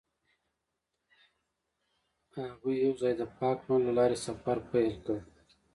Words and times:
هغوی 2.37 2.75
یوځای 2.85 3.13
د 3.17 3.21
پاک 3.37 3.57
لمر 3.67 3.79
له 3.87 3.91
لارې 3.97 4.17
سفر 4.25 4.57
پیل 4.71 4.93
کړ. 5.05 5.17